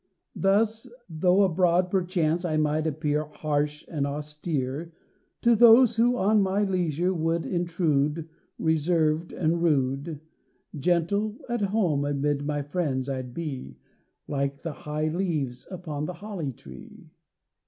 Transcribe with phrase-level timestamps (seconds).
[0.35, 4.93] Thus, though abroad perchance I might appear Harsh and austere,
[5.43, 8.27] To those who on my leisure would intrude
[8.57, 10.19] Reserved and rude,
[10.75, 13.77] Gentle at home amid my friends I'd be
[14.27, 17.11] Like the high leaves upon the Holly tree.